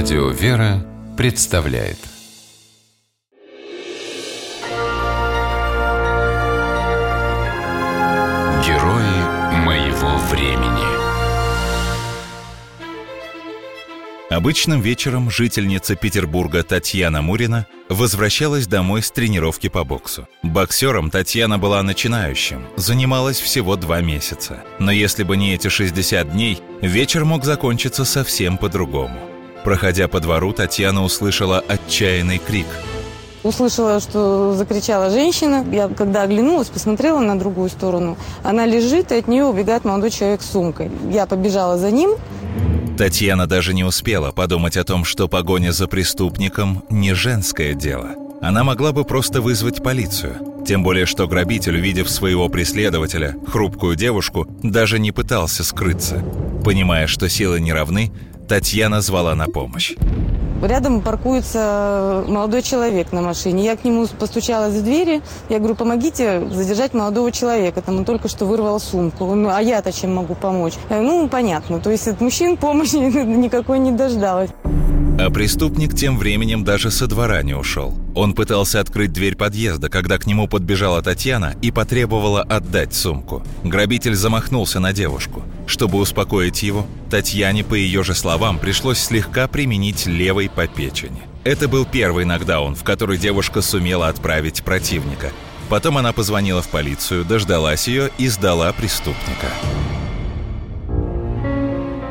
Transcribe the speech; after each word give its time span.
Радио 0.00 0.28
«Вера» 0.28 0.86
представляет 1.16 1.98
Герои 8.64 9.56
моего 9.64 10.16
времени 10.30 10.86
Обычным 14.30 14.80
вечером 14.80 15.32
жительница 15.32 15.96
Петербурга 15.96 16.62
Татьяна 16.62 17.20
Мурина 17.20 17.66
возвращалась 17.88 18.68
домой 18.68 19.02
с 19.02 19.10
тренировки 19.10 19.68
по 19.68 19.82
боксу. 19.82 20.28
Боксером 20.44 21.10
Татьяна 21.10 21.58
была 21.58 21.82
начинающим, 21.82 22.64
занималась 22.76 23.40
всего 23.40 23.74
два 23.74 24.00
месяца. 24.00 24.62
Но 24.78 24.92
если 24.92 25.24
бы 25.24 25.36
не 25.36 25.54
эти 25.54 25.66
60 25.66 26.30
дней, 26.30 26.62
вечер 26.82 27.24
мог 27.24 27.44
закончиться 27.44 28.04
совсем 28.04 28.58
по-другому. 28.58 29.37
Проходя 29.68 30.08
по 30.08 30.18
двору, 30.18 30.54
Татьяна 30.54 31.04
услышала 31.04 31.62
отчаянный 31.68 32.38
крик. 32.38 32.64
Услышала, 33.42 34.00
что 34.00 34.54
закричала 34.54 35.10
женщина. 35.10 35.62
Я, 35.70 35.88
когда 35.88 36.22
оглянулась, 36.22 36.68
посмотрела 36.68 37.18
на 37.18 37.38
другую 37.38 37.68
сторону. 37.68 38.16
Она 38.42 38.64
лежит, 38.64 39.12
и 39.12 39.16
от 39.16 39.28
нее 39.28 39.44
убегает 39.44 39.84
молодой 39.84 40.10
человек 40.10 40.40
с 40.40 40.52
сумкой. 40.52 40.90
Я 41.10 41.26
побежала 41.26 41.76
за 41.76 41.90
ним. 41.90 42.12
Татьяна 42.96 43.46
даже 43.46 43.74
не 43.74 43.84
успела 43.84 44.30
подумать 44.30 44.78
о 44.78 44.84
том, 44.84 45.04
что 45.04 45.28
погоня 45.28 45.70
за 45.72 45.86
преступником– 45.86 46.82
не 46.88 47.12
женское 47.12 47.74
дело. 47.74 48.12
Она 48.40 48.64
могла 48.64 48.92
бы 48.92 49.04
просто 49.04 49.42
вызвать 49.42 49.82
полицию. 49.82 50.38
Тем 50.66 50.82
более, 50.82 51.04
что 51.04 51.28
грабитель, 51.28 51.76
увидев 51.76 52.08
своего 52.08 52.48
преследователя, 52.48 53.36
хрупкую 53.46 53.96
девушку, 53.96 54.46
даже 54.62 54.98
не 54.98 55.12
пытался 55.12 55.62
скрыться. 55.62 56.24
Понимая, 56.64 57.06
что 57.06 57.28
силы 57.28 57.60
не 57.60 57.74
равны, 57.74 58.10
Татьяна 58.48 59.00
звала 59.02 59.34
на 59.34 59.46
помощь. 59.46 59.94
Рядом 60.62 61.02
паркуется 61.02 62.24
молодой 62.26 62.62
человек 62.62 63.12
на 63.12 63.22
машине. 63.22 63.64
Я 63.64 63.76
к 63.76 63.84
нему 63.84 64.08
постучалась 64.18 64.74
в 64.74 64.82
двери. 64.82 65.22
Я 65.48 65.58
говорю, 65.58 65.76
помогите 65.76 66.42
задержать 66.50 66.94
молодого 66.94 67.30
человека. 67.30 67.80
Там 67.80 67.98
он 67.98 68.04
только 68.04 68.28
что 68.28 68.44
вырвал 68.44 68.80
сумку. 68.80 69.26
Он, 69.26 69.48
а 69.48 69.60
я-то 69.60 69.92
чем 69.92 70.14
могу 70.14 70.34
помочь? 70.34 70.74
Ну, 70.90 71.28
понятно. 71.28 71.78
То 71.78 71.90
есть 71.90 72.08
от 72.08 72.20
мужчин 72.20 72.56
помощи 72.56 72.96
никакой 72.96 73.78
не 73.78 73.92
дождалась. 73.92 74.50
А 75.20 75.30
преступник 75.30 75.94
тем 75.94 76.16
временем 76.16 76.64
даже 76.64 76.90
со 76.90 77.06
двора 77.06 77.42
не 77.42 77.54
ушел. 77.54 77.92
Он 78.14 78.34
пытался 78.34 78.80
открыть 78.80 79.12
дверь 79.12 79.36
подъезда, 79.36 79.88
когда 79.88 80.16
к 80.16 80.26
нему 80.26 80.48
подбежала 80.48 81.02
Татьяна 81.02 81.54
и 81.60 81.70
потребовала 81.70 82.42
отдать 82.42 82.94
сумку. 82.94 83.42
Грабитель 83.62 84.14
замахнулся 84.14 84.80
на 84.80 84.92
девушку. 84.92 85.42
Чтобы 85.68 85.98
успокоить 85.98 86.62
его, 86.62 86.86
Татьяне, 87.10 87.62
по 87.62 87.74
ее 87.74 88.02
же 88.02 88.14
словам, 88.14 88.58
пришлось 88.58 88.98
слегка 88.98 89.46
применить 89.46 90.06
левой 90.06 90.48
по 90.48 90.66
печени. 90.66 91.22
Это 91.44 91.68
был 91.68 91.84
первый 91.84 92.24
нокдаун, 92.24 92.74
в 92.74 92.82
который 92.82 93.18
девушка 93.18 93.60
сумела 93.60 94.08
отправить 94.08 94.64
противника. 94.64 95.30
Потом 95.68 95.98
она 95.98 96.14
позвонила 96.14 96.62
в 96.62 96.68
полицию, 96.68 97.26
дождалась 97.26 97.86
ее 97.86 98.10
и 98.16 98.28
сдала 98.28 98.72
преступника 98.72 99.48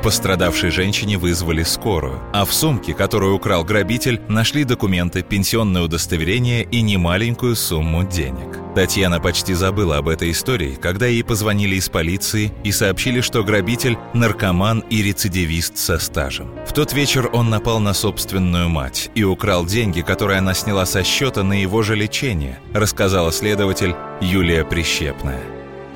пострадавшей 0.00 0.70
женщине 0.70 1.18
вызвали 1.18 1.62
скорую, 1.62 2.20
а 2.32 2.44
в 2.44 2.52
сумке, 2.52 2.94
которую 2.94 3.34
украл 3.34 3.64
грабитель, 3.64 4.20
нашли 4.28 4.64
документы, 4.64 5.22
пенсионное 5.22 5.82
удостоверение 5.82 6.64
и 6.64 6.80
немаленькую 6.80 7.54
сумму 7.54 8.04
денег. 8.04 8.59
Татьяна 8.74 9.20
почти 9.20 9.54
забыла 9.54 9.98
об 9.98 10.08
этой 10.08 10.30
истории, 10.30 10.78
когда 10.80 11.06
ей 11.06 11.24
позвонили 11.24 11.74
из 11.74 11.88
полиции 11.88 12.52
и 12.62 12.70
сообщили, 12.70 13.20
что 13.20 13.42
грабитель– 13.42 13.98
наркоман 14.14 14.84
и 14.90 15.02
рецидивист 15.02 15.76
со 15.76 15.98
стажем. 15.98 16.54
В 16.66 16.72
тот 16.72 16.92
вечер 16.92 17.28
он 17.32 17.50
напал 17.50 17.80
на 17.80 17.94
собственную 17.94 18.68
мать 18.68 19.10
и 19.14 19.24
украл 19.24 19.66
деньги, 19.66 20.02
которые 20.02 20.38
она 20.38 20.54
сняла 20.54 20.86
со 20.86 21.02
счета 21.02 21.42
на 21.42 21.60
его 21.60 21.82
же 21.82 21.96
лечение, 21.96 22.60
рассказала 22.72 23.32
следователь 23.32 23.94
Юлия 24.20 24.64
Прищепная. 24.64 25.42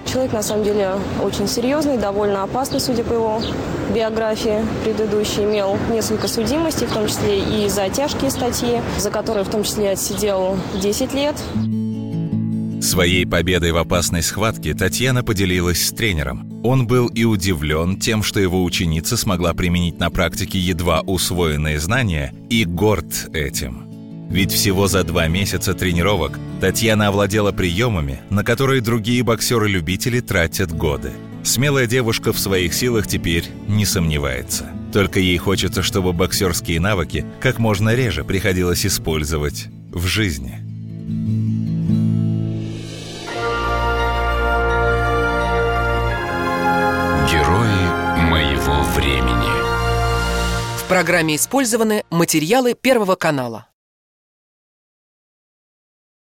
Человек, 0.06 0.33
на 0.33 0.43
самом 0.43 0.65
деле, 0.65 0.97
очень 1.23 1.49
серьезный, 1.49 1.97
довольно 1.97 2.43
опасный, 2.43 2.81
судя 2.81 3.05
по 3.05 3.15
его 3.15 3.43
биографии 3.95 4.65
предыдущей. 4.83 5.45
Имел 5.45 5.79
несколько 5.91 6.29
судимостей, 6.29 6.87
в 6.87 6.93
том 6.93 7.06
числе 7.06 7.39
и 7.39 7.69
за 7.69 7.89
тяжкие 7.89 8.31
статьи, 8.31 8.83
за 8.99 9.11
которые 9.11 9.45
в 9.45 9.49
том 9.49 9.62
числе 9.62 9.91
отсидел 9.91 10.56
10 10.75 11.15
лет. 11.15 11.37
Своей 12.84 13.25
победой 13.25 13.72
в 13.72 13.78
опасной 13.78 14.22
схватке 14.22 14.75
Татьяна 14.75 15.25
поделилась 15.25 15.87
с 15.87 15.91
тренером. 15.91 16.61
Он 16.62 16.87
был 16.87 17.06
и 17.06 17.25
удивлен 17.25 17.99
тем, 17.99 18.22
что 18.22 18.41
его 18.41 18.62
ученица 18.62 19.17
смогла 19.17 19.55
применить 19.55 19.99
на 19.99 20.11
практике 20.11 20.59
едва 20.59 21.00
усвоенные 21.00 21.81
знания, 21.81 22.34
и 22.50 22.67
горд 22.67 23.31
этим. 23.33 23.87
Ведь 24.28 24.53
всего 24.53 24.87
за 24.87 25.03
два 25.03 25.28
месяца 25.28 25.73
тренировок 25.73 26.39
Татьяна 26.61 27.09
овладела 27.09 27.53
приемами, 27.53 28.21
на 28.28 28.44
которые 28.44 28.83
другие 28.83 29.23
боксеры-любители 29.23 30.21
тратят 30.21 30.71
годы. 30.71 31.12
Смелая 31.43 31.87
девушка 31.87 32.34
в 32.34 32.39
своих 32.39 32.75
силах 32.75 33.06
теперь 33.06 33.47
не 33.67 33.87
сомневается. 33.87 34.67
Только 34.93 35.21
ей 35.21 35.39
хочется, 35.39 35.83
чтобы 35.83 36.12
боксерские 36.12 36.81
навыки 36.81 37.25
как 37.41 37.59
можно 37.59 37.94
реже 37.94 38.25
приходилось 38.25 38.84
использовать 38.84 39.69
в 39.91 40.05
жизни. 40.06 40.61
Времени 48.93 49.49
В 50.78 50.84
программе 50.89 51.37
использованы 51.37 52.05
материалы 52.11 52.75
Первого 52.75 53.15
канала. 53.17 53.67